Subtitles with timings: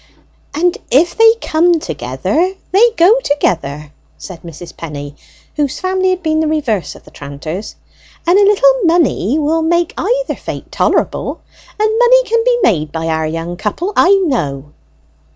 [0.55, 4.75] "And if they come together, they go together," said Mrs.
[4.75, 5.15] Penny,
[5.57, 7.75] whose family had been the reverse of the tranter's;
[8.25, 11.41] "and a little money will make either fate tolerable.
[11.79, 14.73] And money can be made by our young couple, I know."